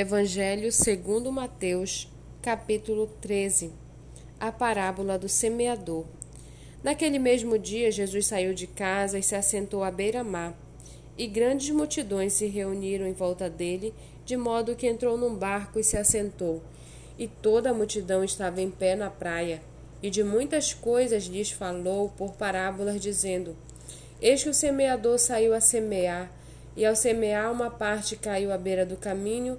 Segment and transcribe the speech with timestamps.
[0.00, 2.08] Evangelho segundo Mateus,
[2.40, 3.72] capítulo 13.
[4.38, 6.04] A parábola do semeador.
[6.84, 10.56] Naquele mesmo dia, Jesus saiu de casa e se assentou à beira-mar,
[11.18, 13.92] e grandes multidões se reuniram em volta dele,
[14.24, 16.62] de modo que entrou num barco e se assentou.
[17.18, 19.60] E toda a multidão estava em pé na praia,
[20.00, 23.56] e de muitas coisas lhes falou por parábolas, dizendo:
[24.22, 26.32] Eis que o semeador saiu a semear,
[26.76, 29.58] e ao semear uma parte caiu à beira do caminho,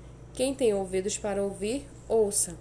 [0.33, 2.55] Quem tem ouvidos para ouvir, ouça.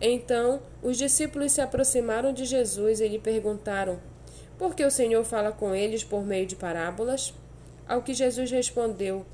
[0.00, 4.00] Então os discípulos se aproximaram de Jesus e lhe perguntaram:
[4.58, 7.34] Por que o Senhor fala com eles por meio de parábolas?
[7.86, 9.26] Ao que Jesus respondeu: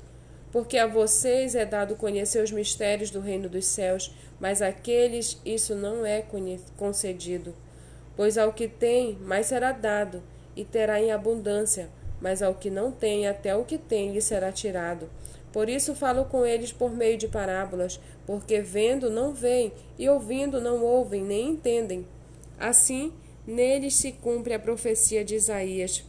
[0.51, 5.73] Porque a vocês é dado conhecer os mistérios do reino dos céus, mas àqueles isso
[5.73, 6.23] não é
[6.75, 7.55] concedido.
[8.17, 10.21] Pois ao que tem, mais será dado,
[10.55, 11.87] e terá em abundância,
[12.19, 15.07] mas ao que não tem, até o que tem lhe será tirado.
[15.57, 20.61] Por isso falo com eles por meio de parábolas, porque vendo não veem, e ouvindo
[20.61, 22.05] não ouvem, nem entendem.
[22.59, 23.11] Assim,
[23.43, 26.05] neles se cumpre a profecia de Isaías.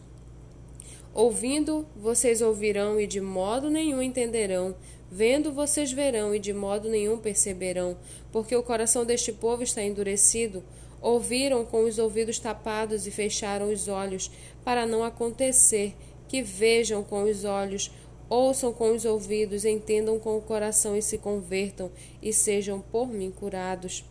[1.14, 4.76] Ouvindo, vocês ouvirão e de modo nenhum entenderão.
[5.10, 7.96] Vendo, vocês verão e de modo nenhum perceberão,
[8.30, 10.62] porque o coração deste povo está endurecido.
[11.00, 14.30] Ouviram com os ouvidos tapados e fecharam os olhos,
[14.62, 15.94] para não acontecer
[16.28, 17.90] que vejam com os olhos,
[18.28, 21.90] Ouçam com os ouvidos, entendam com o coração e se convertam,
[22.22, 24.04] e sejam por mim curados.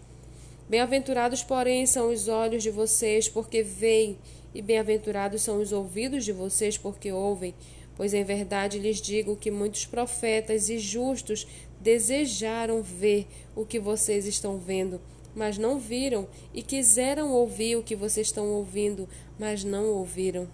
[0.68, 4.18] Bem-aventurados, porém, são os olhos de vocês, porque veem,
[4.56, 7.54] e bem-aventurados são os ouvidos de vocês, porque ouvem.
[7.96, 11.48] Pois em verdade lhes digo que muitos profetas e justos
[11.80, 15.00] desejaram ver o que vocês estão vendo,
[15.36, 19.08] mas não viram, e quiseram ouvir o que vocês estão ouvindo,
[19.38, 20.48] mas não ouviram.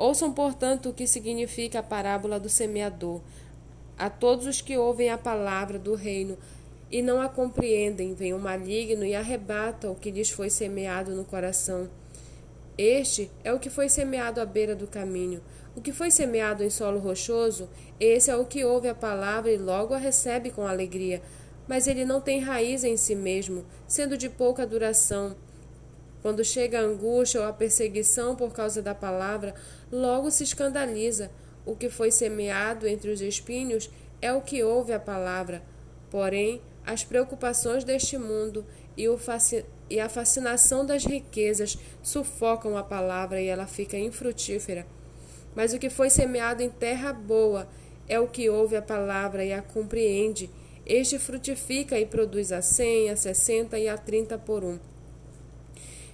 [0.00, 3.20] Ouçam, portanto, o que significa a parábola do semeador.
[3.98, 6.38] A todos os que ouvem a palavra do reino
[6.90, 11.22] e não a compreendem, vem o maligno e arrebata o que lhes foi semeado no
[11.22, 11.86] coração.
[12.78, 15.42] Este é o que foi semeado à beira do caminho.
[15.76, 17.68] O que foi semeado em solo rochoso,
[18.00, 21.20] esse é o que ouve a palavra e logo a recebe com alegria.
[21.68, 25.36] Mas ele não tem raiz em si mesmo, sendo de pouca duração.
[26.22, 29.54] Quando chega a angústia ou a perseguição por causa da palavra,
[29.90, 31.30] logo se escandaliza.
[31.64, 33.90] O que foi semeado entre os espinhos
[34.20, 35.62] é o que ouve a palavra.
[36.10, 38.64] Porém, as preocupações deste mundo
[38.96, 39.04] e,
[39.88, 44.86] e a fascinação das riquezas sufocam a palavra e ela fica infrutífera.
[45.54, 47.68] Mas o que foi semeado em terra boa
[48.08, 50.50] é o que ouve a palavra e a compreende.
[50.86, 54.78] Este frutifica e produz a cem, a sessenta e a trinta por um.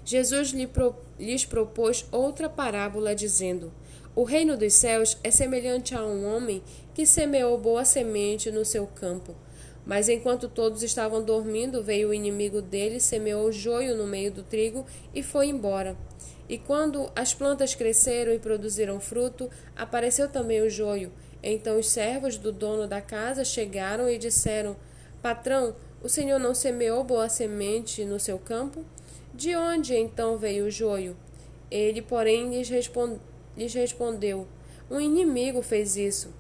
[0.06, 0.54] Jesus
[1.18, 3.72] lhes propôs outra parábola, dizendo:
[4.14, 6.62] O reino dos céus é semelhante a um homem
[6.94, 9.34] que semeou boa semente no seu campo.
[9.84, 14.86] Mas enquanto todos estavam dormindo, veio o inimigo dele, semeou joio no meio do trigo
[15.12, 15.96] e foi embora.
[16.48, 21.12] E quando as plantas cresceram e produziram fruto, apareceu também o joio.
[21.42, 24.76] Então os servos do dono da casa chegaram e disseram:
[25.20, 28.84] Patrão, o senhor não semeou boa semente no seu campo?
[29.36, 31.14] De onde então veio o joio?
[31.70, 33.20] Ele, porém, lhes, respond...
[33.54, 34.48] lhes respondeu:
[34.90, 36.32] Um inimigo fez isso.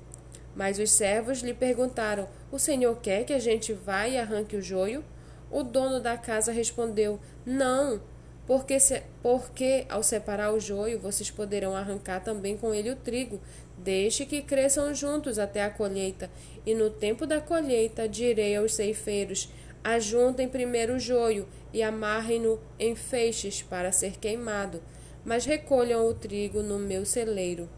[0.54, 4.62] Mas os servos lhe perguntaram: O senhor quer que a gente vá e arranque o
[4.62, 5.04] joio?
[5.50, 8.00] O dono da casa respondeu: Não,
[8.46, 9.02] porque, se...
[9.22, 13.38] porque ao separar o joio, vocês poderão arrancar também com ele o trigo.
[13.76, 16.30] Deixe que cresçam juntos até a colheita.
[16.64, 19.50] E no tempo da colheita direi aos ceifeiros:
[19.86, 24.82] Ajuntem primeiro o joio e amarrem-no em feixes para ser queimado,
[25.24, 27.68] mas recolham o trigo no meu celeiro.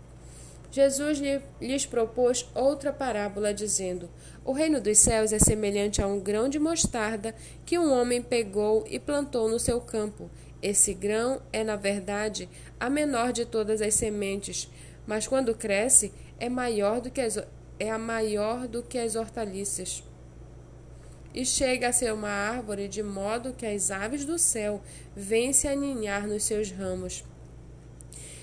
[0.70, 1.20] Jesus
[1.60, 4.08] lhes propôs outra parábola, dizendo:
[4.42, 7.34] O reino dos céus é semelhante a um grão de mostarda
[7.66, 10.30] que um homem pegou e plantou no seu campo.
[10.62, 12.48] Esse grão é, na verdade,
[12.80, 14.66] a menor de todas as sementes,
[15.06, 17.36] mas quando cresce é maior do que as,
[17.78, 20.07] é a maior do que as hortaliças
[21.38, 24.82] e chega a ser uma árvore de modo que as aves do céu
[25.14, 27.22] vêm se aninhar nos seus ramos.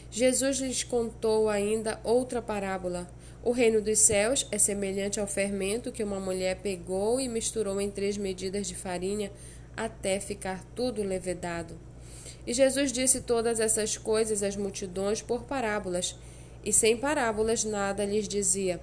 [0.09, 3.05] Jesus lhes contou ainda outra parábola.
[3.43, 7.91] O reino dos céus é semelhante ao fermento que uma mulher pegou e misturou em
[7.91, 9.29] três medidas de farinha
[9.75, 11.77] até ficar tudo levedado.
[12.47, 16.15] E Jesus disse todas essas coisas às multidões por parábolas,
[16.63, 18.79] e sem parábolas nada lhes dizia.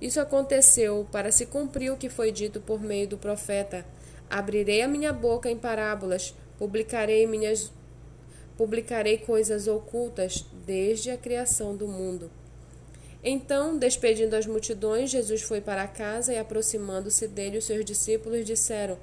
[0.00, 3.84] Isso aconteceu para se cumprir o que foi dito por meio do profeta:
[4.30, 7.72] Abrirei a minha boca em parábolas, publicarei minhas
[8.56, 12.28] publicarei coisas ocultas desde a criação do mundo.
[13.22, 18.98] Então, despedindo as multidões, Jesus foi para casa e, aproximando-se dele, os seus discípulos disseram: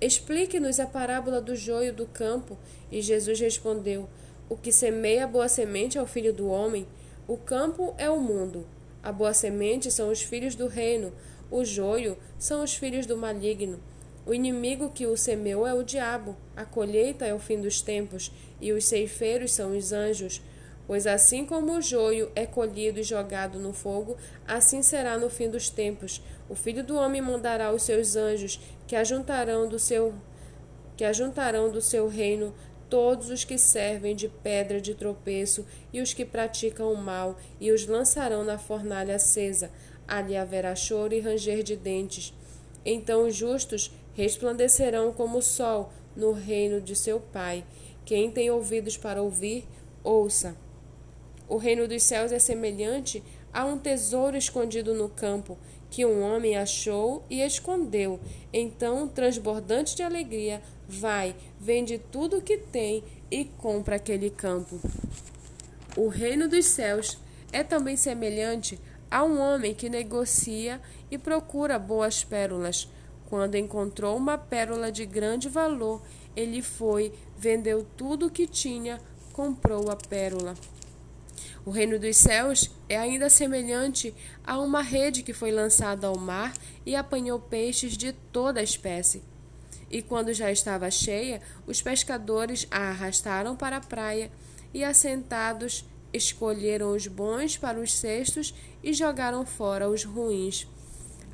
[0.00, 2.56] Explique-nos a parábola do joio do campo.
[2.90, 4.08] E Jesus respondeu:
[4.48, 6.86] O que semeia boa semente é o filho do homem.
[7.26, 8.66] O campo é o mundo.
[9.08, 11.14] A boa semente são os filhos do reino.
[11.50, 13.80] O joio são os filhos do maligno.
[14.26, 16.36] O inimigo que o semeou é o diabo.
[16.54, 18.30] A colheita é o fim dos tempos.
[18.60, 20.42] E os ceifeiros são os anjos.
[20.86, 24.14] Pois assim como o joio é colhido e jogado no fogo,
[24.46, 26.22] assim será no fim dos tempos.
[26.46, 30.12] O filho do homem mandará os seus anjos, que ajuntarão do seu
[30.98, 32.52] que ajuntarão do seu reino
[32.88, 37.70] todos os que servem de pedra de tropeço e os que praticam o mal, e
[37.70, 39.70] os lançarão na fornalha acesa.
[40.06, 42.32] Ali haverá choro e ranger de dentes.
[42.84, 47.64] Então os justos resplandecerão como o sol no reino de seu Pai.
[48.04, 49.66] Quem tem ouvidos para ouvir,
[50.02, 50.56] ouça.
[51.48, 55.58] O reino dos céus é semelhante a um tesouro escondido no campo,
[55.90, 58.20] que um homem achou e escondeu.
[58.52, 64.80] Então, transbordante de alegria, vai, vende tudo o que tem e compra aquele campo.
[65.96, 67.18] O reino dos céus
[67.52, 68.78] é também semelhante
[69.10, 70.80] a um homem que negocia
[71.10, 72.88] e procura boas pérolas.
[73.28, 76.02] Quando encontrou uma pérola de grande valor,
[76.36, 79.00] ele foi, vendeu tudo o que tinha,
[79.32, 80.54] comprou a pérola.
[81.68, 86.54] O reino dos céus é ainda semelhante a uma rede que foi lançada ao mar
[86.86, 89.22] e apanhou peixes de toda a espécie.
[89.90, 94.32] E quando já estava cheia, os pescadores a arrastaram para a praia
[94.72, 100.66] e, assentados, escolheram os bons para os cestos e jogaram fora os ruins.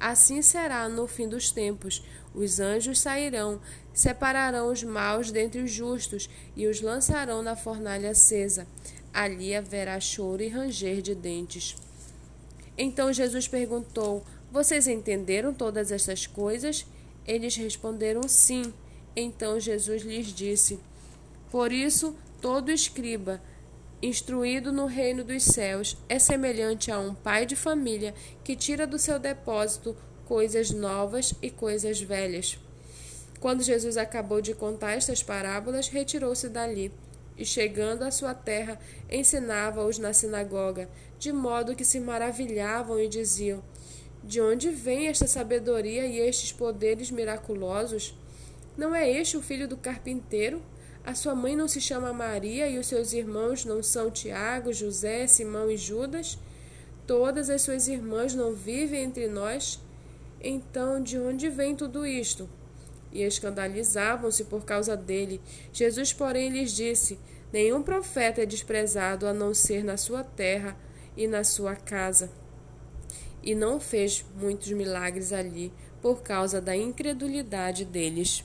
[0.01, 2.05] Assim será no fim dos tempos.
[2.35, 3.61] Os anjos sairão,
[3.93, 8.67] separarão os maus dentre os justos e os lançarão na fornalha acesa
[9.15, 11.77] ali haverá choro e ranger de dentes.
[12.77, 16.85] Então Jesus perguntou: Vocês entenderam todas estas coisas?
[17.25, 18.75] Eles responderam: Sim.
[19.15, 20.81] Então Jesus lhes disse:
[21.51, 23.41] Por isso, todo escriba,
[24.03, 28.13] instruído no reino dos céus, é semelhante a um pai de família
[28.43, 29.97] que tira do seu depósito
[30.27, 32.59] coisas novas e coisas velhas.
[33.39, 36.91] Quando Jesus acabou de contar estas parábolas, retirou-se dali
[37.37, 38.79] e chegando à sua terra,
[39.11, 40.89] ensinava-os na sinagoga,
[41.19, 43.63] de modo que se maravilhavam e diziam:
[44.23, 48.17] De onde vem esta sabedoria e estes poderes miraculosos?
[48.77, 50.63] Não é este o filho do carpinteiro?
[51.05, 55.27] A sua mãe não se chama Maria e os seus irmãos não são Tiago, José,
[55.27, 56.39] Simão e Judas?
[57.07, 59.79] Todas as suas irmãs não vivem entre nós?
[60.41, 62.49] Então, de onde vem tudo isto?
[63.15, 65.41] E escandalizavam-se por causa dele.
[65.73, 67.19] Jesus, porém, lhes disse:
[67.53, 70.77] Nenhum profeta é desprezado a não ser na sua terra
[71.17, 72.31] e na sua casa.
[73.43, 75.73] E não fez muitos milagres ali
[76.03, 78.45] por causa da incredulidade deles.